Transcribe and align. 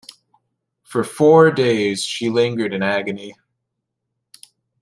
For 0.83 1.03
four 1.03 1.51
days 1.51 2.03
she 2.03 2.31
lingered 2.31 2.73
in 2.73 2.81
agony. 2.81 3.35